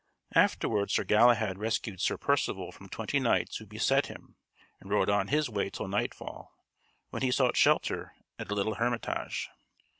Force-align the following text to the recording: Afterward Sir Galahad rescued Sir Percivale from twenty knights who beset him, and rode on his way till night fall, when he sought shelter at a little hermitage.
Afterward 0.33 0.89
Sir 0.89 1.03
Galahad 1.03 1.59
rescued 1.59 2.01
Sir 2.01 2.17
Percivale 2.17 2.71
from 2.71 2.89
twenty 2.89 3.19
knights 3.19 3.57
who 3.57 3.67
beset 3.67 4.07
him, 4.07 4.35
and 4.79 4.89
rode 4.89 5.11
on 5.11 5.27
his 5.27 5.47
way 5.47 5.69
till 5.69 5.87
night 5.87 6.15
fall, 6.15 6.55
when 7.11 7.21
he 7.21 7.29
sought 7.29 7.55
shelter 7.55 8.15
at 8.39 8.49
a 8.49 8.55
little 8.55 8.73
hermitage. 8.73 9.47